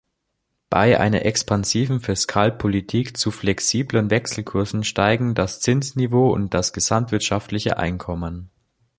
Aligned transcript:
Bei 0.71 0.99
einer 0.99 1.25
expansiven 1.25 1.99
Fiskalpolitik 1.99 3.17
zu 3.17 3.29
flexiblen 3.29 4.09
Wechselkursen 4.09 4.83
steigen 4.83 5.35
das 5.35 5.59
Zinsniveau 5.59 6.31
und 6.33 6.55
das 6.55 6.73
gesamtwirtschaftliche 6.73 7.77
Einkommen. 7.77 8.49